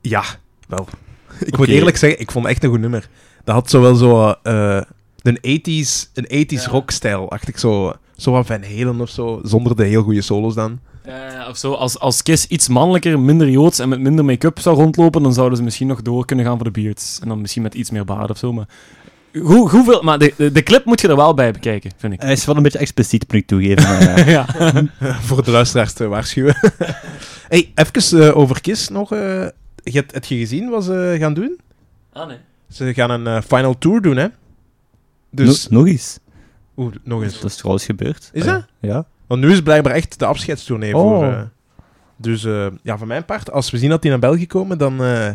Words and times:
Ja, 0.00 0.22
wel. 0.68 0.88
Ik 1.40 1.56
moet 1.56 1.68
eerlijk 1.68 1.96
zeggen, 1.96 2.20
ik 2.20 2.30
vond 2.30 2.44
het 2.44 2.54
echt 2.54 2.64
een 2.64 2.70
goed 2.70 2.80
nummer. 2.80 3.08
Dat 3.44 3.54
had 3.54 3.70
zo 3.70 3.80
wel 3.80 3.94
zo 3.94 4.34
eh, 4.42 4.80
een 5.22 5.38
80s, 5.38 6.10
een 6.14 6.46
80s 6.46 6.62
Ja. 6.64 6.70
rockstijl. 6.70 7.30
Acht 7.30 7.48
ik 7.48 7.58
zo, 7.58 7.92
zo 8.16 8.30
wat 8.32 8.46
Van 8.46 8.62
Halen 8.62 9.00
of 9.00 9.08
zo, 9.10 9.40
zonder 9.44 9.76
de 9.76 9.84
heel 9.84 10.02
goede 10.02 10.22
solos 10.22 10.54
dan. 10.54 10.78
Eh, 11.02 11.14
of 11.48 11.56
zo, 11.56 11.72
als, 11.72 11.98
als 11.98 12.22
Kiss 12.22 12.46
iets 12.46 12.68
mannelijker, 12.68 13.20
minder 13.20 13.48
joods 13.50 13.78
en 13.78 13.88
met 13.88 14.00
minder 14.00 14.24
make-up 14.24 14.58
zou 14.58 14.76
rondlopen, 14.76 15.22
dan 15.22 15.32
zouden 15.32 15.58
ze 15.58 15.64
misschien 15.64 15.86
nog 15.86 16.02
door 16.02 16.24
kunnen 16.24 16.44
gaan 16.44 16.56
voor 16.56 16.72
de 16.72 16.80
beards. 16.82 17.18
En 17.22 17.28
dan 17.28 17.40
misschien 17.40 17.62
met 17.62 17.74
iets 17.74 17.90
meer 17.90 18.04
baard 18.04 18.30
of 18.30 18.38
zo. 18.38 18.52
Maar, 18.52 18.66
hoe, 19.32 19.70
hoeveel, 19.70 20.02
maar 20.02 20.18
de, 20.18 20.34
de, 20.36 20.52
de 20.52 20.62
clip 20.62 20.84
moet 20.84 21.00
je 21.00 21.08
er 21.08 21.16
wel 21.16 21.34
bij 21.34 21.52
bekijken, 21.52 21.90
vind 21.96 22.12
ik. 22.12 22.20
Hij 22.20 22.32
is 22.32 22.44
wel 22.44 22.56
een 22.56 22.62
beetje 22.62 22.78
expliciet, 22.78 23.24
moet 23.32 23.40
ik 23.40 23.46
toegeven. 23.46 23.82
maar 23.88 24.30
ja. 24.30 24.46
ja. 24.58 24.88
Voor 25.26 25.44
de 25.44 25.50
luisteraars 25.50 25.92
te 25.92 26.06
waarschuwen. 26.08 26.56
hey, 27.48 27.72
even 27.74 28.22
eh, 28.28 28.36
over 28.36 28.60
Kiss 28.60 28.88
nog. 28.88 29.12
eh 29.12 29.46
je 29.82 29.90
hebt 29.98 30.14
het 30.14 30.26
je 30.26 30.36
gezien 30.36 30.68
wat 30.70 30.84
ze 30.84 31.16
gaan 31.18 31.34
doen? 31.34 31.60
Ah, 32.12 32.26
nee. 32.28 32.36
Ze 32.68 32.94
gaan 32.94 33.10
een 33.10 33.26
eh, 33.26 33.42
final 33.42 33.78
tour 33.78 34.00
doen, 34.00 34.16
hè? 34.16 34.26
Dus, 35.30 35.68
No- 35.68 35.78
nog 35.78 35.86
eens. 35.88 36.18
oeh, 36.76 36.94
nog 37.02 37.22
eens. 37.22 37.40
Dat 37.40 37.50
is 37.50 37.56
trouwens 37.56 37.84
gebeurd. 37.84 38.30
Is 38.32 38.44
dat? 38.44 38.66
Ja. 38.80 39.06
Want 39.26 39.40
nu 39.40 39.50
is 39.52 39.62
blijkbaar 39.62 39.92
echt 39.92 40.18
de 40.18 40.24
afscheidstournee 40.26 40.96
Oh. 40.96 41.02
voor... 41.02 41.24
eh, 41.24 41.42
dus 42.16 42.44
eh, 42.44 42.66
ja, 42.82 42.98
van 42.98 43.06
mijn 43.08 43.24
part, 43.24 43.50
als 43.50 43.70
we 43.70 43.78
zien 43.78 43.90
dat 43.90 44.02
die 44.02 44.10
naar 44.10 44.20
België 44.20 44.46
komen, 44.46 44.78
dan, 44.78 45.02
eh, 45.04 45.30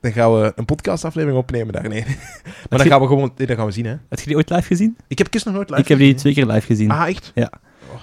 dan 0.00 0.12
gaan 0.12 0.40
we 0.40 0.52
een 0.56 0.64
podcastaflevering 0.64 1.38
opnemen 1.38 1.72
daar. 1.72 1.88
Nee. 1.88 2.04
maar 2.70 2.78
dan 2.78 2.86
gaan 2.86 3.00
we 3.00 3.06
gewoon... 3.06 3.32
nee, 3.36 3.46
dat 3.46 3.56
gaan 3.56 3.66
we 3.66 3.72
zien, 3.72 3.84
hè. 3.86 3.96
Heb 4.08 4.18
je 4.18 4.26
die 4.26 4.36
ooit 4.36 4.50
live 4.50 4.66
gezien? 4.66 4.96
Ik 5.08 5.18
heb 5.18 5.30
Kiss 5.30 5.44
nog 5.44 5.54
nooit 5.54 5.68
live 5.70 5.82
ik 5.82 5.88
heb 5.88 5.98
die 5.98 6.14
twee 6.14 6.34
keer 6.34 6.46
live 6.46 6.66
gezien. 6.66 6.90
Ah, 6.90 7.08
echt? 7.08 7.32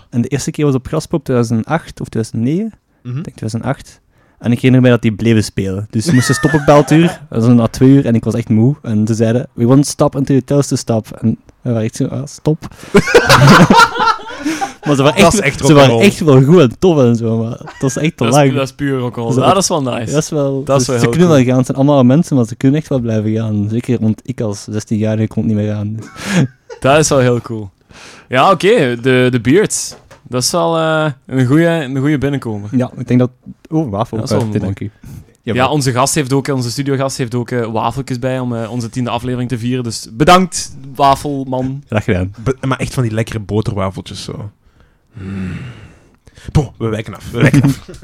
En 0.09 0.21
de 0.21 0.27
eerste 0.27 0.51
keer 0.51 0.65
was 0.65 0.75
op 0.75 0.87
Graspop 0.87 1.23
2008 1.23 2.01
of 2.01 2.09
2009. 2.09 2.79
Mhm. 3.03 3.17
Ik 3.17 3.23
denk 3.23 3.35
2008. 3.37 4.00
En 4.41 4.51
ik 4.51 4.55
herinner 4.57 4.81
mij 4.81 4.89
dat 4.89 5.01
die 5.01 5.13
bleven 5.13 5.43
spelen. 5.43 5.87
Dus 5.89 6.05
ze 6.05 6.13
moesten 6.13 6.35
stoppen 6.35 6.59
op 6.59 6.65
beltuur. 6.65 7.05
Dat 7.29 7.45
was 7.45 7.55
na 7.55 7.67
twee 7.67 7.89
uur 7.89 8.05
en 8.05 8.15
ik 8.15 8.23
was 8.23 8.33
echt 8.33 8.49
moe. 8.49 8.75
En 8.81 9.07
ze 9.07 9.13
zeiden, 9.13 9.47
we 9.53 9.65
won't 9.65 9.87
stop 9.87 10.15
until 10.15 10.35
you 10.35 10.45
tell 10.47 10.57
us 10.57 10.67
to 10.67 10.75
stop. 10.75 11.07
En 11.21 11.37
we 11.61 11.69
waren 11.71 11.83
echt 11.85 11.95
zo, 11.95 12.05
ah, 12.05 12.21
stop. 12.25 12.57
maar 14.85 14.95
ze 14.95 15.03
waren 15.03 15.15
echt, 15.25 15.39
echt 15.39 15.65
ze 15.65 15.73
waren 15.73 15.99
echt 15.99 16.19
wel 16.19 16.43
goed 16.43 16.59
en 16.59 16.75
tof 16.79 16.99
en 17.03 17.15
zo. 17.15 17.37
Maar 17.37 17.57
dat 17.57 17.75
was 17.79 17.97
echt 17.97 18.17
te 18.17 18.23
Dat, 18.23 18.33
lang. 18.33 18.47
is, 18.49 18.53
dat 18.53 18.63
is 18.63 18.73
puur 18.73 18.99
rock'n'roll. 18.99 19.27
Dat 19.27 19.37
is 19.37 19.43
Ja, 19.43 19.47
ook- 19.47 19.53
dat 19.53 19.63
is 19.63 19.69
wel 19.69 19.81
nice. 19.81 20.11
Dat 20.13 20.23
is 20.23 20.29
wel... 20.29 20.63
Dat 20.63 20.79
is 20.81 20.85
dus 20.85 20.95
wel 20.95 21.03
ze 21.03 21.09
kunnen 21.09 21.27
cool. 21.27 21.37
wel 21.39 21.47
gaan. 21.47 21.57
Het 21.57 21.65
zijn 21.65 21.77
allemaal 21.77 22.03
mensen, 22.03 22.35
maar 22.35 22.45
ze 22.45 22.55
kunnen 22.55 22.79
echt 22.79 22.89
wel 22.89 22.99
blijven 22.99 23.31
gaan. 23.35 23.67
Zeker, 23.69 23.97
want 24.01 24.21
ik 24.23 24.41
als 24.41 24.67
16-jarige 24.71 25.27
kon 25.27 25.45
niet 25.45 25.55
meer 25.55 25.73
gaan. 25.73 25.95
Dus. 25.95 26.05
Dat 26.79 26.97
is 26.97 27.09
wel 27.09 27.19
heel 27.19 27.41
cool. 27.41 27.69
Ja, 28.29 28.51
oké. 28.51 28.95
De, 29.01 29.27
de 29.31 29.39
beards. 29.41 29.95
Dat 30.23 30.43
is 30.43 30.51
wel 30.51 30.77
eh, 30.77 31.11
een 31.25 31.45
goede 31.45 31.65
een 31.65 31.97
goeie 31.97 32.17
binnenkomer. 32.17 32.69
Ja, 32.75 32.91
ik 32.97 33.07
denk 33.07 33.19
dat... 33.19 33.31
Oh, 33.69 33.89
wafel. 33.89 34.17
Dat 34.17 34.31
is 34.31 34.37
wel 34.37 34.53
Eh, 34.53 34.61
dank 34.61 34.79
u. 34.79 34.91
Ja, 35.43 35.69
onze 35.69 35.91
gast 35.91 36.15
heeft 36.15 36.33
ook, 36.33 36.47
onze 36.47 36.71
studiogast 36.71 37.17
heeft 37.17 37.35
ook 37.35 37.51
eh, 37.51 37.71
wafeltjes 37.71 38.19
bij 38.19 38.39
om 38.39 38.55
eh, 38.55 38.71
onze 38.71 38.89
tiende 38.89 39.09
aflevering 39.09 39.49
te 39.49 39.57
vieren. 39.57 39.83
Dus 39.83 40.07
bedankt, 40.11 40.75
wafelman. 40.95 41.83
Graag 41.87 42.03
gedaan. 42.03 42.33
Be- 42.43 42.67
maar 42.67 42.79
echt 42.79 42.93
van 42.93 43.03
die 43.03 43.11
lekkere 43.11 43.39
boterwafeltjes, 43.39 44.23
zo. 44.23 44.51
Mm. 45.13 45.51
Boah, 46.51 46.67
we 46.77 46.87
wijken 46.87 47.15
af. 47.15 47.31
We 47.31 47.41
wijken 47.41 47.63
af. 47.63 47.89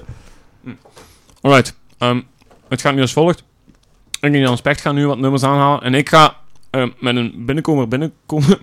Alright. 1.42 1.76
ehm, 1.98 2.22
het 2.70 2.82
gaat 2.82 2.95
nu 2.95 3.02
als 3.02 3.14
volgt. 3.14 3.44
Ik 4.20 4.34
en 4.34 4.40
Jan 4.40 4.58
Specht 4.58 4.82
gaan 4.82 4.95
nu 4.95 5.08
wat 5.08 5.18
nummers 5.18 5.44
aanhalen. 5.44 5.82
En 5.82 5.94
ik 5.94 6.10
ga 6.10 6.36
ehm, 6.70 6.90
met 7.00 7.16
een 7.16 7.45
binnenkomer 7.45 7.88
binnenkomen. 7.88 8.60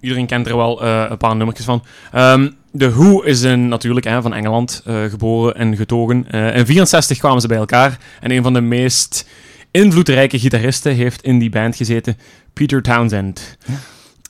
Iedereen 0.00 0.26
kent 0.26 0.46
er 0.46 0.56
wel 0.56 0.82
eh, 0.82 1.06
een 1.08 1.16
paar 1.16 1.36
nummertjes 1.36 1.66
van. 1.66 1.82
Ehm 2.12 2.48
de 2.72 2.90
Who 2.90 3.20
is 3.20 3.42
een, 3.42 3.68
natuurlijk 3.68 4.06
hè, 4.06 4.22
van 4.22 4.34
Engeland 4.34 4.82
eh, 4.84 5.04
geboren 5.04 5.54
en 5.54 5.76
getogen. 5.76 6.30
Eh, 6.30 6.56
in 6.56 6.66
64 6.66 7.18
kwamen 7.18 7.40
ze 7.40 7.48
bij 7.48 7.56
elkaar. 7.56 7.98
En 8.20 8.30
een 8.30 8.42
van 8.42 8.52
de 8.52 8.60
meest 8.60 9.28
invloedrijke 9.72 10.38
gitaristen 10.38 10.94
heeft 10.94 11.22
in 11.22 11.38
die 11.38 11.50
band 11.50 11.76
gezeten. 11.76 12.16
Peter 12.52 12.82
Townsend. 12.82 13.58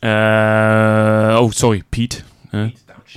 Eh, 0.01 1.39
oh, 1.41 1.51
sorry, 1.51 1.83
Pete. 1.89 2.21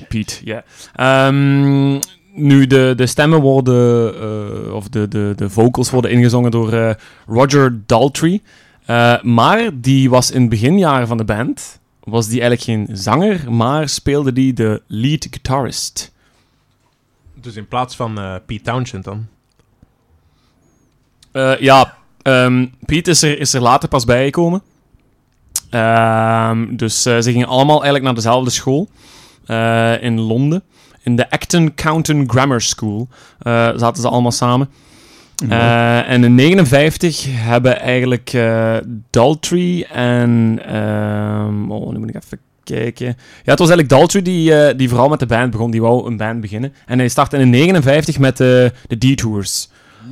Pete, 0.08 0.36
ja. 0.44 0.64
Ehm, 0.96 2.00
nu, 2.34 2.68
de, 2.68 2.94
de 2.96 3.06
stemmen 3.06 3.42
worden, 3.42 4.14
eh, 4.16 4.74
of 4.74 4.90
de, 4.90 5.08
de, 5.08 5.34
de 5.36 5.50
vocals 5.50 5.90
worden 5.90 6.12
ingezongen 6.12 6.52
door 6.52 6.74
eh, 6.74 6.94
Roger 7.28 7.82
Daltrey. 7.86 8.42
Maar 9.22 9.70
die 9.74 10.10
was 10.10 10.32
in 10.32 10.50
beginjaren 10.50 11.08
van 11.08 11.18
de 11.18 11.24
band, 11.24 11.80
was 12.04 12.28
die 12.28 12.42
eigenlijk 12.42 12.62
geen 12.62 12.98
zanger, 12.98 13.52
maar 13.52 13.90
speelde 13.90 14.34
die 14.34 14.54
de 14.54 14.82
lead 14.88 15.28
guitarist. 15.30 16.14
Dus 17.42 17.56
in 17.56 17.68
plaats 17.68 17.96
van 17.96 18.20
Pete 18.46 18.64
Townshend 18.64 19.04
dan. 19.04 19.28
Ja, 21.60 21.98
ehm 22.26 22.66
Pete 22.86 23.10
is 23.10 23.22
er, 23.22 23.40
is 23.40 23.54
er 23.54 23.62
later 23.62 23.90
pas 23.90 24.06
bijgekomen. 24.06 24.62
Ehm, 25.70 26.76
dus 26.76 27.06
eh, 27.06 27.18
ze 27.18 27.32
gingen 27.32 27.48
allemaal 27.48 27.76
eigenlijk 27.76 28.04
naar 28.04 28.14
dezelfde 28.14 28.50
school 28.50 28.90
eh, 29.46 30.04
in 30.04 30.20
Londen. 30.20 30.64
In 31.04 31.16
de 31.16 31.30
Acton 31.30 31.74
Counton 31.76 32.24
Grammar 32.28 32.62
School 32.62 33.08
eh, 33.40 33.70
zaten 33.76 34.02
ze 34.02 34.10
allemaal 34.10 34.32
samen. 34.32 34.70
Eh, 35.50 36.10
en 36.10 36.24
in 36.24 36.36
59 36.36 37.26
hebben 37.30 37.80
eigenlijk 37.80 38.38
Daltrey 39.10 39.88
en... 39.92 40.60
ehm, 40.66 41.72
oh, 41.72 41.92
nu 41.92 42.00
moet 42.00 42.10
ik 42.10 42.16
even 42.16 42.40
kijken. 42.64 43.06
Ja, 43.06 43.52
het 43.52 43.60
was 43.60 43.70
eigenlijk 43.70 43.90
Daltrey 43.90 44.22
die, 44.22 44.76
die 44.76 44.90
vooral 44.90 45.10
met 45.10 45.20
de 45.20 45.26
band 45.26 45.52
begon. 45.52 45.72
Die 45.72 45.82
wou 45.82 46.08
een 46.08 46.18
band 46.18 46.42
beginnen. 46.42 46.74
En 46.86 47.00
hij 47.00 47.08
startte 47.08 47.38
in 47.38 47.50
59 47.50 48.20
met 48.20 48.38
de 48.38 48.72
Detours. 48.98 49.70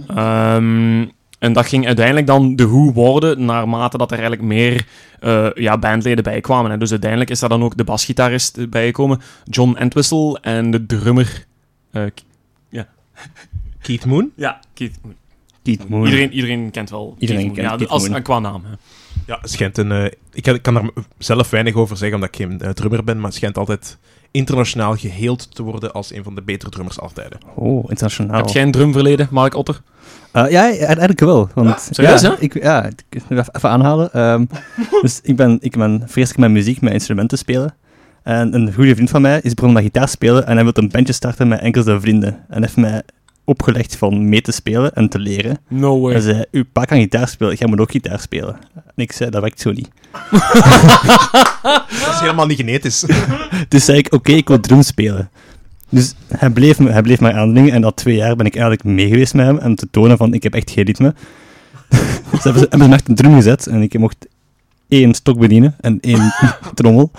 Ehm, 0.07 1.05
en 1.43 1.53
dat 1.53 1.65
ging 1.67 1.85
uiteindelijk 1.87 2.27
dan 2.27 2.55
de 2.55 2.67
Who 2.67 2.91
worden, 2.93 3.45
naarmate 3.45 3.97
dat 3.97 4.11
er 4.11 4.17
eigenlijk 4.19 4.47
meer 4.47 4.85
eh, 5.19 5.47
ja, 5.53 5.77
bandleden 5.77 6.23
bij 6.23 6.41
kwamen. 6.41 6.71
En 6.71 6.79
dus 6.79 6.91
uiteindelijk 6.91 7.29
is 7.29 7.39
daar 7.39 7.49
dan 7.49 7.63
ook 7.63 7.77
de 7.77 7.83
basgitarist 7.83 8.69
bijgekomen, 8.69 9.21
John 9.43 9.75
Entwistle, 9.75 10.39
en 10.41 10.71
de 10.71 10.85
drummer... 10.85 11.45
eh, 11.91 12.03
K- 12.05 12.21
Keith 13.81 14.05
Moon. 14.05 14.31
ja, 14.35 14.59
Keith. 14.73 14.99
Keith 15.63 15.89
Moon. 15.89 16.05
Iedereen, 16.05 16.31
iedereen 16.31 16.71
kent 16.71 16.89
wel 16.89 17.15
Iedereen 17.19 17.41
Keith 17.41 17.55
Moon. 17.55 17.55
kent 17.55 17.69
ja, 17.71 17.75
Keith 17.77 17.89
als, 17.89 18.09
Moon. 18.09 18.21
Qua 18.21 18.39
naam. 18.39 18.63
Hè. 18.65 18.71
Ja, 19.27 19.39
schijnt 19.43 19.77
een... 19.77 19.91
eh, 19.91 20.05
ik, 20.33 20.43
kan- 20.43 20.55
ik 20.55 20.61
kan 20.61 20.73
daar 20.73 20.89
zelf 21.17 21.49
weinig 21.49 21.73
over 21.75 21.97
zeggen, 21.97 22.15
omdat 22.15 22.29
ik 22.29 22.41
geen 22.45 22.61
eh, 22.61 22.69
drummer 22.69 23.03
ben, 23.03 23.15
maar 23.15 23.25
het 23.25 23.35
schijnt 23.35 23.57
altijd 23.57 23.97
internationaal 24.31 24.95
geheeld 24.95 25.55
te 25.55 25.63
worden 25.63 25.93
als 25.93 26.13
een 26.13 26.23
van 26.23 26.35
de 26.35 26.41
betere 26.41 26.71
drummers 26.71 26.99
altijd. 26.99 27.35
Oh, 27.55 27.85
internationaal. 27.89 28.35
Heb 28.37 28.47
jij 28.47 28.61
een 28.63 28.71
drumverleden, 28.71 29.27
Mark 29.31 29.55
Otter? 29.55 29.81
Eh, 30.31 30.49
ja, 30.49 30.61
eigenlijk 30.77 31.19
wel. 31.19 31.49
Want, 31.53 31.87
serieus, 31.91 32.21
ja, 32.21 32.29
hè? 32.29 32.39
Ik, 32.39 32.63
ja, 32.63 32.85
ik 32.85 33.21
wil 33.27 33.37
even 33.37 33.53
even 33.53 33.69
aanhalen. 33.69 34.13
Ehm, 34.13 34.45
dus 35.01 35.19
ik 35.23 35.35
ben, 35.35 35.57
ik 35.61 35.77
ben 35.77 36.03
vreselijk 36.05 36.39
met 36.39 36.51
muziek, 36.51 36.81
met 36.81 36.93
instrumenten 36.93 37.37
spelen. 37.37 37.75
En 38.23 38.53
een 38.53 38.73
goede 38.73 38.95
vriend 38.95 39.09
van 39.09 39.21
mij 39.21 39.39
is 39.43 39.53
begonnen 39.53 39.83
met 39.83 39.91
gitaar 39.91 40.09
spelen 40.09 40.47
en 40.47 40.55
hij 40.55 40.63
wil 40.63 40.73
een 40.75 40.89
bandje 40.89 41.13
starten 41.13 41.47
met 41.47 41.59
enkel 41.59 41.83
zijn 41.83 42.01
vrienden. 42.01 42.45
En 42.49 42.61
heeft 42.61 42.77
mij 42.77 43.01
opgelegd 43.45 43.95
van 43.95 44.29
mee 44.29 44.41
te 44.41 44.51
spelen 44.51 44.93
en 44.93 45.09
te 45.09 45.19
leren. 45.19 45.57
No 45.67 45.99
way. 45.99 46.11
Hij 46.11 46.21
zei, 46.21 46.45
uw 46.51 46.63
pa 46.73 46.85
kan 46.85 46.99
gitaar 46.99 47.27
spelen, 47.27 47.55
jij 47.55 47.67
moet 47.67 47.79
ook 47.79 47.91
gitaar 47.91 48.19
spelen. 48.19 48.55
En 48.73 48.91
ik 48.95 49.11
zei, 49.11 49.29
dat 49.29 49.41
werkt 49.41 49.59
zo 49.59 49.71
niet. 49.71 49.89
Dat 51.63 52.13
is 52.13 52.19
helemaal 52.19 52.45
niet 52.45 52.57
genetisch. 52.57 53.05
Dus 53.69 53.85
zei 53.85 53.97
ik, 53.97 54.13
oké, 54.13 54.31
ik 54.31 54.47
wil 54.47 54.59
drum 54.59 54.81
spelen. 54.81 55.29
Dus 55.93 56.13
hij 56.27 56.49
bleef, 56.49 56.79
me, 56.79 56.91
hij 56.91 57.01
bleef 57.01 57.19
mij 57.19 57.33
aandringen 57.33 57.73
en 57.73 57.81
na 57.81 57.91
twee 57.91 58.15
jaar 58.15 58.35
ben 58.35 58.45
ik 58.45 58.53
eigenlijk 58.53 58.83
mee 58.83 59.07
geweest 59.07 59.33
met 59.33 59.45
hem 59.45 59.57
om 59.57 59.75
te 59.75 59.87
tonen 59.91 60.17
van, 60.17 60.33
ik 60.33 60.43
heb 60.43 60.53
echt 60.53 60.71
geen 60.71 60.85
ritme. 60.85 61.13
dus 62.31 62.43
hebben 62.43 62.61
ze, 62.61 62.67
hebben 62.69 62.81
ze 62.81 62.87
me 62.87 62.93
echt 62.93 63.07
een 63.07 63.15
drum 63.15 63.35
gezet 63.35 63.67
en 63.67 63.81
ik 63.81 63.99
mocht 63.99 64.27
één 64.87 65.13
stok 65.13 65.39
bedienen 65.39 65.75
en 65.79 65.99
één 66.01 66.33
trommel. 66.75 67.11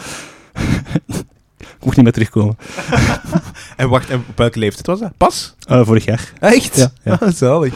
ik 1.59 1.85
mocht 1.85 1.97
niet 1.97 2.05
meer 2.05 2.12
terugkomen. 2.12 2.56
en 3.76 3.88
wacht, 3.88 4.11
en 4.11 4.25
op 4.29 4.37
welke 4.37 4.59
leeftijd 4.59 4.87
was 4.87 4.99
dat? 4.99 5.17
Pas? 5.17 5.55
Eh, 5.67 5.85
vorig 5.85 6.05
jaar. 6.05 6.32
Echt? 6.41 6.76
Ja, 6.76 6.91
ja. 7.05 7.17
Ah, 7.21 7.32
zalig. 7.32 7.75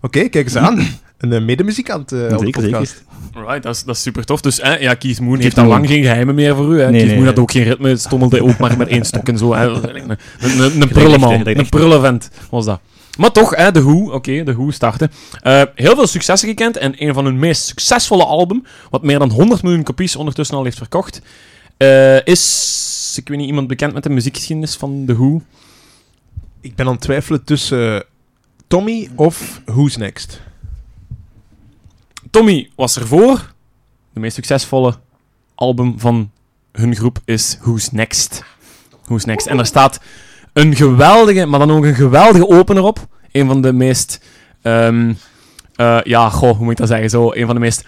Oké, 0.00 0.28
kijk 0.28 0.44
eens 0.44 0.56
aan. 0.56 0.86
Een 1.22 1.32
uh, 1.32 1.40
medemuzikant 1.40 2.12
eh 2.12 2.22
op 2.22 2.28
de 2.28 2.38
Zeker, 2.38 2.62
podcast. 2.62 3.04
Right, 3.34 3.62
dat 3.62 3.74
is, 3.74 3.84
dat 3.84 3.96
is 3.96 4.02
super 4.02 4.24
tof. 4.24 4.40
Dus 4.40 4.60
eh, 4.60 4.80
ja, 4.80 4.94
Keith 4.94 5.20
Moon 5.20 5.30
Keith 5.30 5.42
heeft 5.42 5.58
al 5.58 5.66
lang 5.66 5.86
geen 5.86 6.02
geheimen 6.02 6.34
meer 6.34 6.56
voor 6.56 6.74
u. 6.74 6.80
Hè. 6.80 6.90
Nee, 6.90 6.92
Keith 6.92 7.06
nee, 7.06 7.16
Moon 7.16 7.26
had 7.26 7.38
ook 7.38 7.50
geen 7.50 7.62
ritme, 7.62 7.96
stommelde 7.96 8.42
ook 8.42 8.58
maar 8.58 8.76
met 8.76 8.88
één 8.88 9.04
stok 9.04 9.28
en 9.28 9.38
zo. 9.38 9.54
Hè. 9.54 9.66
Een, 9.72 10.16
een, 10.40 10.80
een, 10.82 10.88
prullenman, 10.88 11.32
hè, 11.32 11.56
een 11.56 11.68
prullenvent 11.68 12.30
was 12.50 12.64
dat. 12.64 12.80
Maar 13.18 13.32
toch, 13.32 13.56
hè, 13.56 13.72
de 13.72 13.82
Who, 13.82 14.12
oké, 14.12 14.42
de 14.42 14.54
Who 14.54 14.70
starten. 14.70 15.10
Eh, 15.40 15.62
heel 15.74 15.94
veel 15.94 16.06
successen 16.06 16.48
gekend 16.48 16.76
en 16.76 16.94
een 16.96 17.14
van 17.14 17.24
hun 17.24 17.38
meest 17.38 17.64
succesvolle 17.64 18.24
album, 18.24 18.64
wat 18.90 19.02
meer 19.02 19.18
dan 19.18 19.30
100 19.30 19.62
miljoen 19.62 19.82
kopies 19.82 20.16
ondertussen 20.16 20.56
al 20.56 20.64
heeft 20.64 20.78
verkocht, 20.78 21.22
eh, 21.76 22.26
is, 22.26 23.14
ik 23.16 23.28
weet 23.28 23.38
niet, 23.38 23.46
iemand 23.46 23.66
bekend 23.66 23.92
met 23.92 24.02
de 24.02 24.10
muziekgeschiedenis 24.10 24.76
van 24.76 25.06
de 25.06 25.14
Who? 25.14 25.42
Ik 26.60 26.74
ben 26.74 26.86
aan 26.86 26.92
het 26.92 27.00
twijfelen 27.00 27.44
tussen 27.44 28.04
Tommy 28.66 29.08
of 29.16 29.60
Who's 29.64 29.96
Next. 29.96 30.40
Tommy 32.32 32.70
was 32.76 32.98
ervoor. 32.98 33.52
De 34.12 34.20
meest 34.20 34.34
succesvolle 34.34 34.94
album 35.54 35.98
van 35.98 36.30
hun 36.72 36.96
groep 36.96 37.18
is 37.24 37.58
Who's 37.60 37.90
Next. 37.90 38.44
Who's 39.04 39.24
Next. 39.24 39.46
En 39.46 39.58
er 39.58 39.66
staat 39.66 40.00
een 40.52 40.76
geweldige, 40.76 41.46
maar 41.46 41.58
dan 41.58 41.70
ook 41.70 41.84
een 41.84 41.94
geweldige 41.94 42.48
opener 42.48 42.82
op. 42.82 43.06
Een 43.32 43.46
van 43.46 43.60
de 43.62 43.72
meest... 43.72 44.24
ehm, 44.62 45.12
eh, 45.74 46.00
ja, 46.02 46.28
goh, 46.28 46.56
hoe 46.56 46.62
moet 46.62 46.72
ik 46.72 46.78
dat 46.78 46.88
zeggen? 46.88 47.10
Zo, 47.10 47.32
een 47.32 47.46
van 47.46 47.54
de 47.54 47.60
meest... 47.60 47.86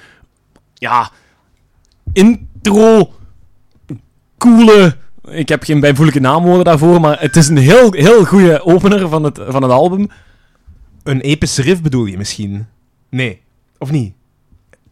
Ja... 0.75 1.11
Intro... 2.13 3.13
Coole... 4.39 4.97
Ik 5.29 5.49
heb 5.49 5.63
geen 5.63 5.81
bijvoeglijke 5.81 6.21
naamwoorden 6.21 6.65
daarvoor, 6.65 7.01
maar 7.01 7.21
het 7.21 7.37
is 7.37 7.49
een 7.49 7.57
heel, 7.57 7.93
heel 7.93 8.25
goede 8.25 8.65
opener 8.65 9.09
van 9.09 9.25
het, 9.25 9.41
van 9.47 9.63
het 9.63 9.73
album. 9.73 10.09
Een 11.03 11.21
epische 11.21 11.63
riff 11.63 11.83
bedoel 11.83 12.05
je 12.05 12.17
misschien? 12.17 12.67
Nee. 13.09 13.41
Of 13.79 13.91
niet? 13.91 14.15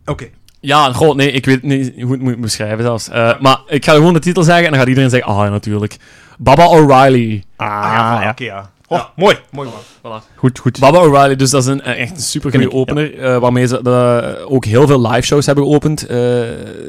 Oké. 0.04 0.28
Ja, 0.60 0.92
goh, 0.92 1.14
nee, 1.16 1.30
ik 1.30 1.44
weet 1.44 1.62
niet 1.62 2.02
hoe 2.02 2.12
het 2.12 2.20
moet 2.20 2.40
beschrijven 2.40 2.84
zelfs. 2.84 3.08
Eh, 3.08 3.40
maar 3.40 3.60
ik 3.66 3.84
ga 3.84 3.92
gewoon 3.92 4.12
de 4.12 4.18
titel 4.18 4.42
zeggen 4.42 4.64
en 4.64 4.70
dan 4.70 4.78
gaat 4.78 4.88
iedereen 4.88 5.10
zeggen, 5.10 5.32
ah, 5.32 5.44
ja, 5.44 5.50
natuurlijk. 5.50 5.96
Baba 6.38 6.66
O'Reilly. 6.66 7.44
Ah, 7.56 7.66
ja, 7.68 8.22
ja. 8.22 8.30
oké, 8.30 8.44
ja. 8.44 8.70
Oh, 8.86 9.04
mooi. 9.16 9.38
Mooi, 9.50 9.68
man. 9.68 9.80
Voilà. 10.20 10.24
Goed, 10.36 10.58
goed. 10.58 10.78
Baba 10.78 10.98
O'Reilly, 10.98 11.36
dus 11.36 11.50
dat 11.50 11.62
is 11.62 11.68
een, 11.68 11.82
eh, 11.82 12.00
echt 12.00 12.10
een 12.10 12.20
super 12.20 12.50
goede 12.50 12.72
opener, 12.72 13.18
eh, 13.18 13.38
waarmee 13.38 13.66
ze 13.66 13.80
eh, 13.80 14.52
ook 14.52 14.64
heel 14.64 14.86
veel 14.86 15.08
live 15.08 15.26
shows 15.26 15.46
hebben 15.46 15.64
geopend 15.64 16.06
eh, 16.06 16.42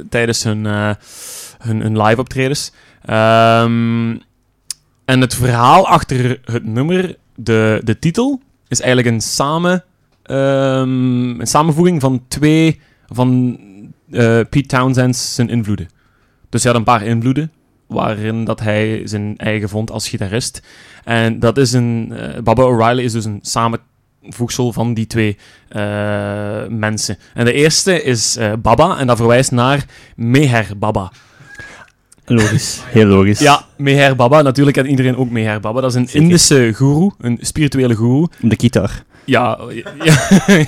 tijdens 0.10 0.44
hun, 0.44 0.65
eh, 0.65 0.89
hun, 1.60 1.81
hun 1.81 2.01
live 2.01 2.19
optredens. 2.21 2.71
Ehm, 3.06 4.10
en 5.06 5.21
het 5.21 5.36
verhaal 5.36 5.88
achter 5.88 6.39
het 6.45 6.65
nummer, 6.65 7.15
de, 7.36 7.81
de 7.83 8.00
titel, 8.00 8.42
is 8.68 8.81
eigenlijk 8.81 9.15
een, 9.15 9.21
samen, 9.21 9.83
ehm, 10.24 11.39
een 11.39 11.48
samenvoeging 11.48 12.01
van 12.01 12.24
twee 12.27 12.81
van 13.07 13.57
eh, 14.11 14.39
Pete 14.50 14.65
Townsend's 14.65 15.35
zijn 15.35 15.50
invloeden. 15.50 15.89
Dus 16.50 16.63
hij 16.63 16.71
had 16.71 16.79
een 16.79 16.88
paar 16.88 17.03
invloeden, 17.03 17.51
waarin 17.88 18.44
dat 18.44 18.59
hij 18.59 19.01
zijn 19.03 19.38
eigen 19.38 19.69
vond 19.69 19.91
als 19.91 20.09
gitarist. 20.09 20.63
En 21.03 21.39
dat 21.39 21.57
is 21.57 21.73
een... 21.73 22.13
eh, 22.15 22.41
Baba 22.41 22.63
O'Reilly 22.63 23.03
is 23.03 23.11
dus 23.11 23.25
een 23.25 23.39
samenvoegsel 23.41 24.73
van 24.73 24.94
die 24.94 25.07
twee 25.07 25.38
eh, 25.69 25.81
mensen. 26.69 27.17
En 27.33 27.45
de 27.45 27.53
eerste 27.53 28.03
is 28.03 28.38
Baba, 28.61 28.97
en 28.97 29.07
dat 29.07 29.17
verwijst 29.17 29.51
naar 29.51 29.85
Meher 30.15 30.67
Baba. 30.77 31.11
Logisch. 32.25 32.81
Heel 32.85 33.05
logisch. 33.05 33.39
Ja, 33.39 33.65
Meher 33.77 34.15
Baba. 34.15 34.41
Natuurlijk 34.41 34.75
kent 34.75 34.88
iedereen 34.88 35.15
ook 35.15 35.29
Meher 35.29 35.59
Baba. 35.59 35.81
Dat 35.81 35.89
is 35.89 35.95
een 35.95 36.07
Zeker. 36.07 36.21
Indische 36.21 36.71
guru, 36.73 37.09
een 37.19 37.38
spirituele 37.41 37.95
guru. 37.95 38.27
De 38.39 38.55
gitaar. 38.59 39.03
Ja, 39.36 39.60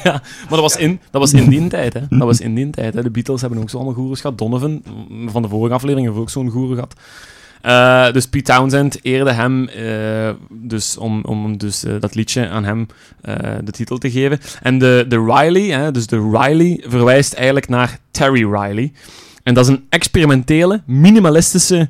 ja, 0.04 0.22
maar 0.42 0.50
dat 0.50 0.60
was 0.60 0.76
in, 0.78 1.00
dat 1.12 1.22
was 1.22 1.34
in 1.34 1.50
die 1.50 1.68
tijd. 1.68 1.94
Hè. 1.94 2.00
Dat 2.10 2.28
was 2.28 2.40
in 2.40 2.56
die 2.56 2.70
tijd. 2.70 2.94
Hè. 2.94 3.04
De 3.04 3.10
Beatles 3.10 3.42
hebben 3.42 3.60
ook 3.60 3.70
zo 3.70 3.78
allemaal 3.78 3.96
goeroes 3.96 4.22
gehad. 4.22 4.38
Donovan, 4.38 4.84
van 5.26 5.42
de 5.42 5.48
vorige 5.48 5.74
aflevering, 5.74 6.08
heeft 6.08 6.20
ook 6.20 6.30
zo'n 6.30 6.50
goeroe 6.50 6.74
gehad. 6.74 6.96
Eh, 7.66 8.12
dus 8.12 8.28
Pete 8.28 8.54
Townsend 8.54 9.00
eerde 9.02 9.32
hem 9.32 9.68
eh, 9.68 10.30
dus 10.50 10.98
om, 10.98 11.24
om 11.24 11.58
dus, 11.58 11.84
eh, 11.84 11.94
dat 12.00 12.16
liedje 12.16 12.50
aan 12.50 12.64
hem 12.64 12.88
de 13.64 13.72
titel 13.72 13.98
te 13.98 14.12
geven. 14.12 14.40
En 14.62 14.78
de, 14.78 15.06
de 15.08 15.24
Riley, 15.24 15.80
hè, 15.80 15.92
dus 15.92 16.08
de 16.08 16.30
Riley, 16.32 16.84
verwijst 16.88 17.34
eigenlijk 17.34 17.68
naar 17.68 18.00
Terry 18.12 18.52
Riley. 18.52 18.92
En 19.44 19.54
dat 19.54 19.66
is 19.66 19.72
een 19.72 19.86
experimentele, 19.90 20.82
minimalistische 20.86 21.90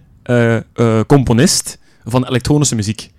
componist 1.07 1.79
van 2.03 2.27
elektronische 2.27 2.75
muziek. 2.75 3.11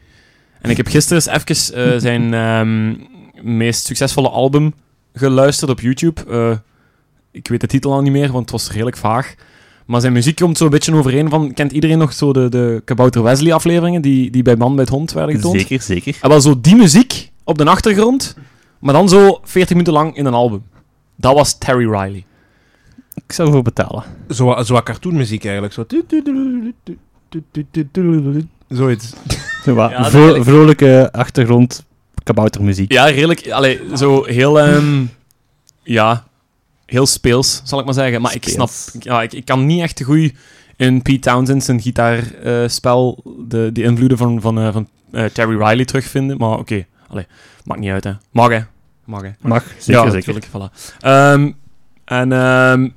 En 0.60 0.70
ik 0.70 0.76
heb 0.76 0.86
gisteren 0.86 1.22
eens 1.26 1.44
even 1.48 2.00
zijn 2.00 2.34
ehm, 2.34 2.94
meest 3.42 3.86
succesvolle 3.86 4.28
album 4.28 4.74
geluisterd 5.14 5.70
op 5.70 5.80
YouTube. 5.80 6.24
Eh, 6.30 6.56
ik 7.30 7.48
weet 7.48 7.60
de 7.60 7.66
titel 7.66 7.92
al 7.92 8.02
niet 8.02 8.12
meer, 8.12 8.32
want 8.32 8.40
het 8.40 8.50
was 8.50 8.70
redelijk 8.70 8.96
vaag. 8.96 9.34
Maar 9.86 10.00
zijn 10.00 10.12
muziek 10.12 10.36
komt 10.36 10.56
zo'n 10.58 10.68
beetje 10.68 10.94
overeen 10.94 11.28
van... 11.30 11.52
Kent 11.54 11.72
iedereen 11.72 11.98
nog 11.98 12.12
zo 12.12 12.32
de, 12.32 12.48
de 12.48 12.82
Kabouter 12.84 13.22
Wesley 13.22 13.52
afleveringen 13.52 14.02
die, 14.02 14.30
die 14.30 14.42
bij 14.42 14.56
Man 14.56 14.74
bij 14.74 14.84
het 14.84 14.92
Hond 14.92 15.12
werden 15.12 15.34
getoond? 15.34 15.60
Zeker, 15.60 15.82
zeker. 15.82 16.16
En 16.20 16.28
wel 16.28 16.40
zo 16.40 16.60
die 16.60 16.76
muziek 16.76 17.30
op 17.44 17.58
de 17.58 17.64
achtergrond, 17.64 18.36
maar 18.78 18.94
dan 18.94 19.08
zo 19.08 19.40
40 19.42 19.70
minuten 19.70 19.92
lang 19.92 20.16
in 20.16 20.26
een 20.26 20.34
album. 20.34 20.62
Dat 21.16 21.34
was 21.34 21.58
Terry 21.58 21.84
Riley. 21.90 22.24
Ik 23.14 23.32
zou 23.32 23.48
ervoor 23.48 23.62
betalen. 23.62 24.04
Zo, 24.30 24.62
zo 24.62 24.80
cartoonmuziek 24.82 25.44
eigenlijk. 25.44 25.74
Zo. 25.74 25.86
Zoiets. 28.68 29.12
Zo 29.64 29.74
wat 29.74 29.90
Ja, 29.90 30.10
vro- 30.10 30.42
vrolijke 30.42 31.08
achtergrond 31.12 31.84
kaboutermuziek. 32.26 32.92
Ja, 32.92 33.04
redelijk. 33.04 33.50
Allee, 33.50 33.80
zo 33.94 34.24
heel... 34.24 34.60
ehm, 34.60 35.04
ja, 35.82 36.26
heel 36.86 37.06
speels, 37.06 37.60
zal 37.64 37.78
ik 37.78 37.84
maar 37.84 37.94
zeggen. 37.94 38.20
Maar 38.20 38.34
ik 38.34 38.48
snap... 38.48 38.70
Ja, 38.98 39.22
ik, 39.22 39.32
ik 39.32 39.44
kan 39.44 39.66
niet 39.66 39.82
echt 39.82 40.02
goed 40.02 40.32
in 40.76 41.02
Pete 41.02 41.30
Townsend 41.30 41.64
zijn 41.64 41.80
gitaarspel 41.80 43.22
de, 43.48 43.70
de 43.72 43.82
invloeden 43.82 44.18
van, 44.18 44.40
van, 44.40 44.58
eh, 44.58 44.72
van 44.72 44.88
eh, 45.12 45.24
Terry 45.24 45.56
Riley 45.56 45.84
terugvinden. 45.84 46.36
Maar 46.36 46.58
oké, 46.58 46.86
allee, 47.08 47.26
maakt 47.64 47.80
niet 47.80 47.90
uit, 47.90 48.04
hè. 48.04 48.12
Mag, 48.30 48.48
hè. 48.48 48.60
Mag, 49.04 49.22
hè. 49.22 49.30
Mag, 49.40 49.64
zeker, 49.78 50.04
ja, 50.04 50.10
zeker. 50.10 50.34
natuurlijk. 50.34 50.46
Voilà. 50.46 50.96
Ehm, 51.00 51.50
en 52.04 52.32
ehm, 52.32 52.88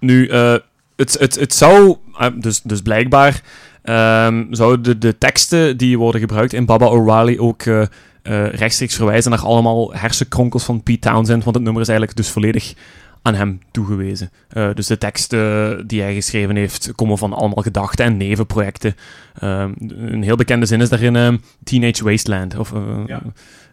nu, 0.00 0.28
eh, 0.28 0.54
het, 0.96 1.18
het, 1.18 1.34
het 1.34 1.54
zou, 1.54 1.96
eh, 2.18 2.28
dus, 2.34 2.62
dus 2.62 2.82
blijkbaar, 2.82 3.42
ehm, 3.82 4.44
zouden 4.50 4.82
de, 4.82 4.98
de 4.98 5.18
teksten 5.18 5.76
die 5.76 5.98
worden 5.98 6.20
gebruikt 6.20 6.52
in 6.52 6.66
Baba 6.66 6.86
O'Reilly 6.86 7.38
ook 7.38 7.62
eh, 7.62 7.82
eh, 8.26 8.48
rechtstreeks 8.48 8.94
verwijzen 8.96 9.30
naar 9.30 9.40
allemaal 9.40 9.92
hersenkronkels 9.94 10.64
van 10.64 10.82
Pete 10.82 11.08
Townsend, 11.10 11.44
want 11.44 11.56
het 11.56 11.64
nummer 11.64 11.82
is 11.82 11.88
eigenlijk 11.88 12.18
dus 12.18 12.30
volledig 12.30 12.74
aan 13.22 13.34
hem 13.34 13.58
toegewezen. 13.70 14.30
Eh, 14.48 14.68
dus 14.74 14.86
de 14.86 14.98
teksten 14.98 15.86
die 15.86 16.00
hij 16.02 16.14
geschreven 16.14 16.56
heeft 16.56 16.92
komen 16.94 17.18
van 17.18 17.32
allemaal 17.32 17.62
gedachten 17.62 18.04
en 18.04 18.16
nevenprojecten. 18.16 18.94
Ehm, 19.38 19.72
een 19.88 20.22
heel 20.22 20.36
bekende 20.36 20.66
zin 20.66 20.80
is 20.80 20.88
daarin 20.88 21.16
ehm, 21.16 21.36
Teenage 21.64 22.04
Wasteland. 22.04 22.58
Of, 22.58 22.72
eh, 22.72 22.80
Ja. 23.06 23.22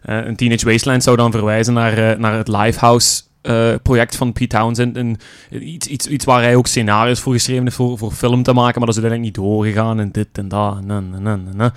eh, 0.02 0.26
een 0.26 0.36
Teenage 0.36 0.66
Wasteland 0.66 1.02
zou 1.02 1.16
dan 1.16 1.30
verwijzen 1.30 1.74
naar, 1.74 1.98
eh, 2.10 2.18
naar 2.18 2.36
het 2.36 2.48
Lifehouse 2.48 3.22
eh, 3.42 3.74
project 3.82 4.16
van 4.16 4.32
Pete 4.32 4.56
Townsend. 4.56 4.96
En 4.96 5.16
iets, 5.50 5.86
iets, 5.86 6.06
iets 6.06 6.24
waar 6.24 6.42
hij 6.42 6.56
ook 6.56 6.66
scenario's 6.66 7.20
voor 7.20 7.32
geschreven 7.32 7.62
heeft 7.62 7.76
voor, 7.76 7.98
voor 7.98 8.12
film 8.12 8.42
te 8.42 8.52
maken, 8.52 8.78
maar 8.78 8.86
dat 8.86 8.96
is 8.96 9.02
uiteindelijk 9.02 9.36
niet 9.36 9.46
doorgegaan 9.46 10.00
en 10.00 10.08
dit 10.12 10.28
en 10.32 10.48
dat. 10.48 10.76
En, 10.78 10.90
en, 10.90 11.12
en, 11.14 11.26
en, 11.26 11.54
en. 11.58 11.72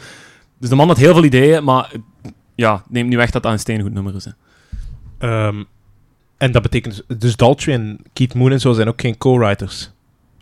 Dus 0.60 0.70
de 0.70 0.76
man 0.76 0.88
had 0.88 0.98
heel 0.98 1.14
veel 1.14 1.24
ideeën, 1.24 1.64
maar 1.64 1.90
eh, 1.92 2.00
ja, 2.58 2.84
neemt 2.90 3.10
nu 3.10 3.20
echt 3.20 3.34
dat 3.34 3.44
dat 3.44 3.52
een 3.52 3.60
steengoed 3.60 3.94
nummer 3.94 4.16
is. 4.16 4.26
Hè. 4.26 4.32
Ehm, 5.18 5.64
en 6.38 6.52
dat 6.52 6.62
betekent... 6.62 7.04
Dus 7.18 7.36
Daltrey 7.36 7.76
en 7.76 8.00
Keith 8.14 8.34
Moon 8.34 8.52
en 8.52 8.60
zo 8.60 8.74
zijn 8.74 8.88
ook 8.88 9.02
geen 9.02 9.18
co-writers 9.18 9.92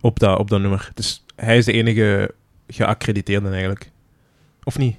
op 0.01 0.19
dat, 0.19 0.39
op 0.39 0.49
dat 0.49 0.61
nummer. 0.61 0.91
Dus 0.93 1.23
hij 1.35 1.57
is 1.57 1.65
de 1.65 1.71
enige 1.71 2.33
geaccrediteerde 2.67 3.49
eigenlijk. 3.49 3.91
Of 4.63 4.77
niet? 4.77 4.97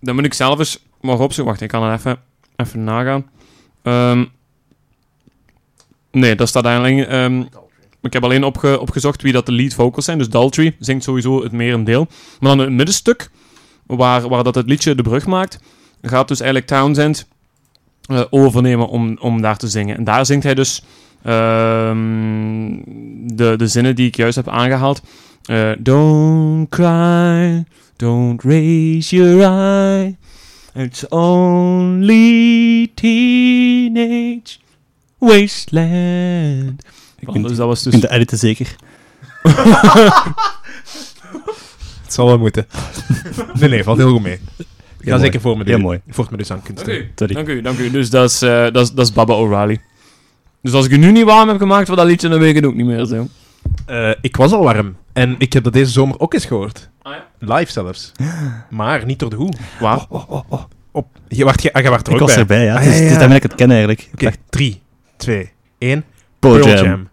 Dan 0.00 0.14
moet 0.14 0.24
ik 0.24 0.34
zelf 0.34 0.58
eens 0.58 0.84
maar 1.00 1.18
opzoeken. 1.18 1.44
Wacht, 1.44 1.60
ik 1.60 1.68
kan 1.68 1.82
er 1.82 1.92
even, 1.92 2.18
even 2.56 2.84
nagaan. 2.84 3.30
Ehm, 3.82 4.24
nee, 6.10 6.34
dat 6.34 6.48
staat 6.48 6.64
eigenlijk... 6.64 7.08
ehm, 7.08 7.44
ik 8.00 8.12
heb 8.12 8.24
alleen 8.24 8.44
opge- 8.44 8.80
opgezocht 8.80 9.22
wie 9.22 9.32
dat 9.32 9.46
de 9.46 9.52
lead 9.52 9.74
vocals 9.74 10.04
zijn. 10.04 10.18
Dus 10.18 10.28
Daltrey 10.28 10.76
zingt 10.78 11.04
sowieso 11.04 11.42
het 11.42 11.52
merendeel. 11.52 12.06
Maar 12.40 12.56
dan 12.56 12.58
het 12.58 12.70
middenstuk, 12.70 13.30
waar, 13.86 14.28
waar 14.28 14.44
dat 14.44 14.54
het 14.54 14.66
liedje 14.68 14.94
de 14.94 15.02
brug 15.02 15.26
maakt, 15.26 15.60
gaat 16.02 16.28
dus 16.28 16.40
eigenlijk 16.40 16.70
Townsend 16.70 17.26
eh, 18.08 18.22
overnemen 18.30 18.88
om, 18.88 19.16
om 19.20 19.40
daar 19.40 19.56
te 19.56 19.68
zingen. 19.68 19.96
En 19.96 20.04
daar 20.04 20.26
zingt 20.26 20.44
hij 20.44 20.54
dus 20.54 20.82
ehm, 21.22 22.76
de, 23.36 23.54
de 23.56 23.66
zinnen 23.66 23.94
die 23.96 24.06
ik 24.06 24.16
juist 24.16 24.36
heb 24.36 24.48
aangehaald. 24.48 25.02
Eh, 25.44 25.70
don't 25.78 26.68
cry, 26.68 27.64
don't 27.96 28.42
raise 28.42 29.16
your 29.16 29.42
eye. 29.42 30.16
It's 30.74 31.08
only 31.08 32.90
teenage 32.94 34.58
wasteland. 35.18 36.84
Ik 37.18 37.28
vind, 37.32 37.48
dus 37.48 37.56
dat 37.56 37.66
was 37.66 37.82
dus... 37.82 37.92
vind 37.92 38.02
de 38.02 38.10
editen 38.10 38.38
zeker. 38.38 38.76
Het 42.02 42.16
zal 42.16 42.26
wel 42.26 42.38
moeten. 42.38 42.66
nee, 43.60 43.68
nee, 43.68 43.84
valt 43.84 43.98
heel 43.98 44.10
goed 44.10 44.22
mee. 44.22 44.40
Mooi. 45.10 45.20
zeker 45.24 45.40
voor 45.40 45.58
me 45.58 45.64
Heel 45.64 45.78
mooi. 45.78 46.00
Voor 46.08 46.26
me 46.30 46.36
dus 46.36 46.50
aan 46.52 46.62
kunst. 46.62 46.82
Oké, 46.82 47.04
Sorry. 47.14 47.34
dank 47.34 47.48
u, 47.48 47.60
dank 47.60 47.78
u. 47.78 47.90
Dus 47.90 48.10
dat 48.10 48.30
is, 48.30 48.42
eh, 48.42 48.62
dat 48.62 48.76
is, 48.76 48.90
dat 48.92 49.06
is 49.06 49.12
Baba 49.12 49.34
O'Reilly. 49.34 49.80
Dus 50.62 50.72
als 50.72 50.84
ik 50.86 50.90
u 50.90 50.96
nu 50.96 51.12
niet 51.12 51.24
warm 51.24 51.48
heb 51.48 51.58
gemaakt 51.58 51.86
voor 51.86 51.96
dat 51.96 52.06
liedje, 52.06 52.28
dan 52.28 52.38
weet 52.38 52.48
ik 52.48 52.54
het 52.56 52.64
ook 52.64 52.74
niet 52.74 52.86
meer 52.86 53.04
zo. 53.04 53.28
Eh, 53.86 54.10
ik 54.20 54.36
was 54.36 54.52
al 54.52 54.62
warm. 54.62 54.96
En 55.12 55.34
ik 55.38 55.52
heb 55.52 55.64
dat 55.64 55.72
deze 55.72 55.90
zomer 55.90 56.20
ook 56.20 56.34
eens 56.34 56.44
gehoord. 56.44 56.90
Ah, 57.02 57.12
ja? 57.38 57.54
Live 57.56 57.72
zelfs. 57.72 58.12
Maar 58.70 59.04
niet 59.06 59.18
door 59.18 59.30
de 59.30 59.36
hoe. 59.36 59.52
Waar? 59.80 60.06
Oh, 60.08 60.30
oh, 60.30 60.40
oh. 60.48 60.62
Op, 60.90 61.06
je, 61.28 61.44
wacht, 61.44 61.62
je, 61.62 61.72
ah, 61.72 61.82
je 61.82 61.88
wacht 61.90 62.06
er 62.06 62.12
Ik 62.14 62.20
ook 62.20 62.26
was 62.26 62.32
bij. 62.34 62.40
erbij, 62.42 62.64
ja. 62.64 62.74
Ah, 62.74 62.82
Het 62.82 62.88
is, 62.88 62.94
ja, 62.94 62.98
het 62.98 63.06
is 63.06 63.12
ja. 63.12 63.18
daarmee 63.18 63.36
ik 63.36 63.42
het 63.42 63.54
ken 63.54 63.70
eigenlijk. 63.70 64.08
Oké, 64.12 64.30
3, 64.50 64.80
2, 65.16 65.50
1. 65.78 66.04
Pearl 66.38 66.54
Pearl 66.60 66.74
Jam. 66.76 66.84
Jam. 66.86 67.08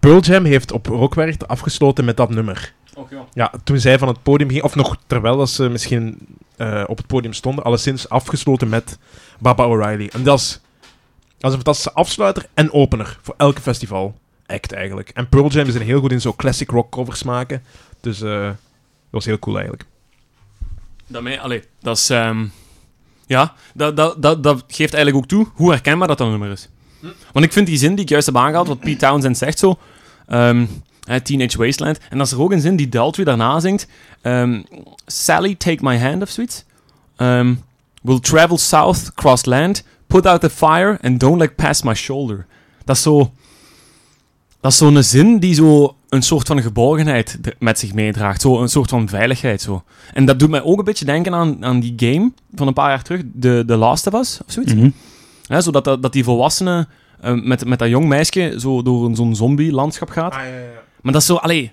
Pearl 0.00 0.20
Jam 0.20 0.44
heeft 0.44 0.72
op 0.72 0.86
Rockwerk 0.86 1.42
afgesloten 1.42 2.04
met 2.04 2.16
dat 2.16 2.30
nummer. 2.30 2.72
Ja, 3.32 3.52
toen 3.64 3.78
zij 3.78 3.98
van 3.98 4.08
het 4.08 4.22
podium 4.22 4.50
ging, 4.50 4.62
of 4.62 4.74
nog 4.74 4.96
terwijl 5.06 5.36
dat 5.36 5.50
ze 5.50 5.68
misschien 5.68 6.18
eh, 6.56 6.84
op 6.86 6.96
het 6.96 7.06
podium 7.06 7.32
stonden, 7.32 7.64
alleszins 7.64 8.08
afgesloten 8.08 8.68
met 8.68 8.98
Baba 9.38 9.66
O'Reilly. 9.66 10.10
En 10.12 10.22
dat 10.22 10.38
is, 10.38 10.60
dat 11.38 11.50
is 11.50 11.56
een 11.56 11.64
fantastische 11.64 11.92
afsluiter 11.92 12.46
en 12.54 12.72
opener 12.72 13.18
voor 13.22 13.34
elke 13.36 13.60
festival. 13.60 14.18
Act 14.46 14.72
eigenlijk. 14.72 15.08
En 15.08 15.28
Pearl 15.28 15.48
Jam 15.48 15.66
is 15.66 15.74
er 15.74 15.80
heel 15.80 16.00
goed 16.00 16.12
in 16.12 16.20
zo 16.20 16.32
classic 16.32 16.70
rock 16.70 16.90
covers 16.90 17.22
maken. 17.22 17.62
Dus 18.00 18.20
eh, 18.20 18.46
dat 18.46 18.56
was 19.10 19.24
heel 19.24 19.38
cool 19.38 19.54
eigenlijk. 19.56 19.88
Daarmee, 21.06 21.40
allee, 21.40 21.62
dat 21.80 21.96
is... 21.96 22.10
ehm, 22.10 22.46
ja, 23.26 23.54
dat, 23.74 23.96
dat, 23.96 24.22
dat, 24.22 24.42
dat 24.42 24.64
geeft 24.68 24.94
eigenlijk 24.94 25.16
ook 25.24 25.30
toe 25.30 25.46
hoe 25.54 25.70
herkenbaar 25.70 26.08
dat 26.08 26.18
dat 26.18 26.28
nummer 26.28 26.50
is. 26.50 26.68
Want 27.32 27.44
ik 27.44 27.52
vind 27.52 27.66
die 27.66 27.76
zin 27.76 27.94
die 27.94 28.04
ik 28.04 28.08
juist 28.08 28.26
heb 28.26 28.36
aangehaald, 28.36 28.68
wat 28.68 28.80
Pete 28.80 29.06
Townsend 29.06 29.38
zegt 29.38 29.58
zo... 29.58 29.78
ehm, 30.26 30.66
hè, 31.04 31.20
Teenage 31.20 31.58
Wasteland. 31.58 31.98
En 32.10 32.18
dat 32.18 32.26
is 32.26 32.32
er 32.32 32.40
ook 32.40 32.52
een 32.52 32.60
zin 32.60 32.76
die 32.76 32.88
Daltrey 32.88 33.24
daarna 33.24 33.60
zingt. 33.60 33.86
ehm, 34.22 34.62
Sally, 35.06 35.54
take 35.54 35.84
my 35.84 35.98
hand 35.98 36.22
of 36.22 36.28
zoiets. 36.30 36.64
Ehm, 37.16 37.54
we'll 38.02 38.20
travel 38.20 38.58
south, 38.58 39.14
cross 39.14 39.44
land, 39.44 39.84
put 40.06 40.26
out 40.26 40.40
the 40.40 40.50
fire 40.50 40.98
and 41.02 41.20
don't 41.20 41.40
like 41.40 41.52
past 41.52 41.84
my 41.84 41.94
shoulder. 41.94 42.46
Dat 42.84 42.96
is 42.96 43.02
zo... 43.02 43.32
Dat 44.60 44.72
is 44.72 44.78
zo'n 44.78 45.02
zin 45.02 45.38
die 45.38 45.54
zo 45.54 45.94
een 46.08 46.22
soort 46.22 46.46
van 46.46 46.62
geborgenheid 46.62 47.38
met 47.58 47.78
zich 47.78 47.94
meedraagt. 47.94 48.40
Zo 48.40 48.60
een 48.62 48.68
soort 48.68 48.90
van 48.90 49.08
veiligheid. 49.08 49.60
Zo. 49.62 49.82
En 50.12 50.24
dat 50.24 50.38
doet 50.38 50.50
mij 50.50 50.62
ook 50.62 50.78
een 50.78 50.84
beetje 50.84 51.04
denken 51.04 51.34
aan, 51.34 51.64
aan 51.64 51.80
die 51.80 51.92
game 51.96 52.32
van 52.54 52.66
een 52.66 52.72
paar 52.72 52.88
jaar 52.90 53.02
terug, 53.02 53.22
de, 53.32 53.64
The 53.66 53.76
Last 53.76 54.06
of 54.06 54.14
Us 54.20 54.38
of 54.46 54.52
zoiets. 54.52 54.74
Mhm. 54.74 54.90
Hè, 55.46 55.60
zodat 55.60 55.84
dat, 55.84 56.02
dat 56.02 56.12
die 56.12 56.24
volwassene 56.24 56.86
eh, 57.20 57.32
met, 57.42 57.64
met 57.66 57.78
dat 57.78 57.88
jong 57.88 58.06
meisje 58.08 58.54
zo 58.58 58.82
door 58.82 59.04
een- 59.06 59.16
zo'n 59.16 59.34
zombie-landschap 59.36 60.10
gaat. 60.10 60.34
Maar 61.02 61.12
dat 61.12 61.20
is 61.20 61.26
zo, 61.26 61.34
allee. 61.34 61.72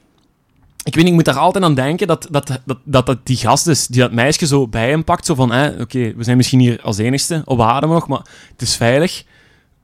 Ik 0.83 0.93
weet 0.95 1.03
niet, 1.03 1.07
ik 1.07 1.13
moet 1.13 1.25
daar 1.25 1.37
altijd 1.43 1.63
aan 1.63 1.75
denken 1.75 2.07
dat, 2.07 2.27
dat, 2.31 2.47
dat, 2.65 2.77
dat, 2.83 3.05
dat 3.05 3.17
die 3.23 3.37
gast 3.37 3.67
is, 3.67 3.87
die 3.87 4.01
dat 4.01 4.11
meisje 4.11 4.47
zo 4.47 4.67
bij 4.67 4.89
hem 4.89 5.03
pakt. 5.03 5.25
Zo 5.25 5.35
van, 5.35 5.51
hè, 5.51 5.81
oké, 5.81 6.13
we 6.15 6.23
zijn 6.23 6.37
misschien 6.37 6.59
hier 6.59 6.81
als 6.81 6.97
enigste 6.97 7.41
op 7.45 7.61
aarde 7.61 7.87
nog, 7.87 8.07
maar 8.07 8.21
het 8.51 8.61
is 8.61 8.75
veilig. 8.75 9.23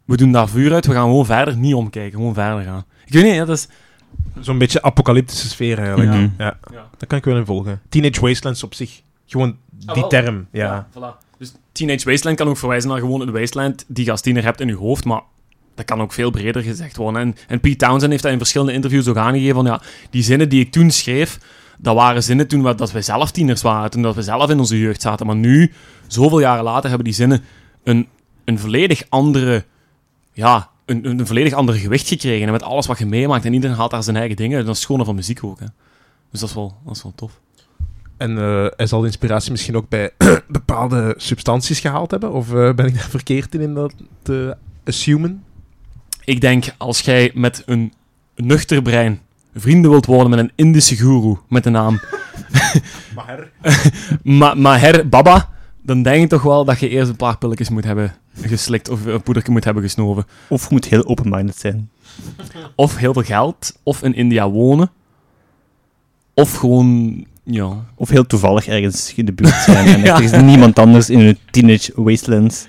We 0.05 0.17
doen 0.17 0.31
daar 0.31 0.47
vuur 0.50 0.73
uit, 0.73 0.85
we 0.85 0.93
gaan 0.93 1.03
gewoon 1.03 1.25
verder, 1.25 1.57
niet 1.57 1.73
omkijken, 1.73 2.17
gewoon 2.19 2.33
verder 2.33 2.63
gaan. 2.63 2.85
Ik 3.05 3.13
weet 3.13 3.23
niet, 3.23 3.33
ja, 3.33 3.45
dat 3.45 3.57
is... 3.57 3.67
Zo'n 4.39 4.57
beetje 4.57 4.81
apocalyptische 4.81 5.47
sfeer 5.47 5.77
eigenlijk. 5.79 6.12
Ja. 6.13 6.19
Ja, 6.45 6.57
Ja. 6.71 6.89
dat 6.97 7.07
kan 7.09 7.17
ik 7.17 7.23
wel 7.25 7.38
in 7.38 7.45
volgen. 7.45 7.81
Teenage 7.89 8.21
Wastelands 8.21 8.63
op 8.63 8.73
zich. 8.73 9.01
Gewoon 9.25 9.57
Ah, 9.85 9.93
die 9.93 10.07
term. 10.07 10.47
Ja. 10.51 10.88
voilà. 10.91 11.38
Dus 11.38 11.53
Teenage 11.71 12.09
Wasteland 12.09 12.38
kan 12.38 12.47
ook 12.47 12.57
verwijzen 12.57 12.89
naar 12.89 13.00
gewoon 13.00 13.19
het 13.19 13.29
wasteland 13.29 13.85
die 13.88 14.05
je 14.05 14.12
als 14.12 14.21
tiener 14.21 14.43
hebt 14.43 14.62
in 14.62 14.67
je 14.67 14.75
hoofd, 14.75 15.05
maar 15.05 15.21
dat 15.75 15.85
kan 15.85 16.01
ook 16.01 16.13
veel 16.13 16.31
breder 16.31 16.61
gezegd 16.61 16.97
worden. 16.97 17.21
En, 17.21 17.35
en 17.47 17.59
Pete 17.59 17.85
Townsend 17.85 18.11
heeft 18.11 18.23
dat 18.23 18.31
in 18.31 18.37
verschillende 18.37 18.73
interviews 18.73 19.07
ook 19.07 19.17
aangegeven 19.17 19.55
van, 19.55 19.65
ja, 19.65 19.81
die 20.09 20.23
zinnen 20.23 20.49
die 20.49 20.59
ik 20.59 20.71
toen 20.71 20.91
schreef, 20.91 21.39
dat 21.77 21.95
waren 21.95 22.23
zinnen 22.23 22.47
toen 22.47 22.63
we, 22.63 22.75
dat 22.75 22.91
we 22.91 23.01
zelf 23.01 23.31
tieners 23.31 23.61
waren, 23.61 23.89
toen 23.89 24.01
dat 24.01 24.15
we 24.15 24.21
zelf 24.21 24.49
in 24.49 24.59
onze 24.59 24.79
jeugd 24.79 25.01
zaten. 25.01 25.25
Maar 25.25 25.35
nu, 25.35 25.71
zoveel 26.07 26.39
jaren 26.39 26.63
later, 26.63 26.87
hebben 26.87 27.05
die 27.05 27.13
zinnen 27.15 27.43
een, 27.83 28.07
een 28.45 28.59
volledig 28.59 29.03
andere, 29.09 29.65
ja, 30.33 30.69
een, 30.85 31.05
een 31.05 31.27
volledig 31.27 31.53
ander 31.53 31.75
gewicht 31.75 32.07
gekregen. 32.07 32.45
En 32.45 32.51
met 32.51 32.63
alles 32.63 32.85
wat 32.85 32.97
je 32.97 33.05
meemaakt, 33.05 33.45
en 33.45 33.53
iedereen 33.53 33.75
haalt 33.75 33.91
daar 33.91 34.03
zijn 34.03 34.15
eigen 34.15 34.35
dingen. 34.35 34.65
Dat 34.65 34.75
is 34.75 34.85
gewoon 34.85 35.05
van 35.05 35.15
muziek 35.15 35.43
ook, 35.43 35.59
hè. 35.59 35.65
Dus 36.31 36.39
dat 36.39 36.49
is 36.49 36.55
wel, 36.55 36.75
dat 36.85 36.95
is 36.95 37.03
wel 37.03 37.13
tof. 37.15 37.39
En 38.17 38.37
eh, 38.37 38.65
hij 38.75 38.87
zal 38.87 38.99
de 38.99 39.05
inspiratie 39.05 39.51
misschien 39.51 39.75
ook 39.75 39.89
bij 39.89 40.11
bepaalde 40.47 41.13
substanties 41.17 41.79
gehaald 41.79 42.11
hebben? 42.11 42.31
Of 42.31 42.53
eh, 42.53 42.73
ben 42.73 42.85
ik 42.85 42.93
daar 42.93 43.09
verkeerd 43.09 43.53
in, 43.55 43.61
in 43.61 43.73
dat 43.73 43.93
te 44.21 44.57
assumen? 44.85 45.43
Ik 46.25 46.41
denk, 46.41 46.65
als 46.77 46.99
jij 46.99 47.31
met 47.33 47.63
een 47.65 47.93
nuchter 48.35 48.81
brein 48.81 49.19
vrienden 49.55 49.91
wilt 49.91 50.05
worden 50.05 50.29
met 50.29 50.39
een 50.39 50.51
Indische 50.55 50.95
guru 50.95 51.35
met 51.49 51.63
de 51.63 51.69
naam 51.69 51.99
Ma 54.23 54.53
Maher 54.53 55.09
Baba, 55.09 55.49
dan 55.81 56.03
denk 56.03 56.23
ik 56.23 56.29
toch 56.29 56.41
wel 56.41 56.65
dat 56.65 56.79
je 56.79 56.89
eerst 56.89 57.09
een 57.09 57.15
paar 57.15 57.37
pilletjes 57.37 57.69
moet 57.69 57.83
hebben 57.83 58.15
geslikt 58.41 58.89
of 58.89 59.05
een 59.05 59.23
poedertje 59.23 59.51
moet 59.51 59.63
hebben 59.63 59.83
gesnoven. 59.83 60.25
Of 60.47 60.61
je 60.61 60.67
moet 60.71 60.85
heel 60.85 61.05
open-minded 61.05 61.57
zijn. 61.59 61.89
Of 62.75 62.97
heel 62.97 63.13
veel 63.13 63.23
geld, 63.23 63.79
of 63.83 64.03
in 64.03 64.13
India 64.15 64.49
wonen. 64.49 64.91
Of 66.33 66.55
gewoon, 66.55 67.25
ja... 67.43 67.85
Of 67.95 68.09
heel 68.09 68.25
toevallig 68.25 68.67
ergens 68.67 69.13
in 69.15 69.25
de 69.25 69.33
buurt 69.33 69.53
zijn. 69.63 69.87
En 69.95 70.01
Ja. 70.01 70.15
er 70.15 70.23
is 70.23 70.31
niemand 70.31 70.79
anders 70.79 71.09
in 71.09 71.19
een 71.19 71.37
teenage 71.51 71.91
wasteland. 71.95 72.67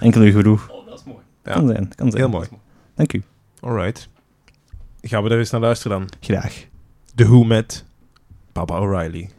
Enkel 0.00 0.22
een 0.22 0.32
gedoe. 0.32 0.58
Oh, 0.70 0.86
dat 0.88 0.98
is 0.98 1.04
mooi. 1.04 1.18
Ja. 1.44 1.52
Kan 1.52 1.66
zijn, 1.66 1.92
kan 1.94 2.10
zijn. 2.10 2.22
heel 2.22 2.32
mooi. 2.32 2.48
Dank 2.94 3.12
u. 3.12 3.22
Alright. 3.60 4.08
Gaan 5.00 5.22
we 5.22 5.30
er 5.30 5.38
eens 5.38 5.50
naar 5.50 5.60
luisteren 5.60 5.98
dan. 5.98 6.08
Graag. 6.20 6.66
The 7.14 7.24
Who 7.24 7.44
met 7.44 7.84
Baba 8.52 8.78
O'Reilly. 8.78 9.30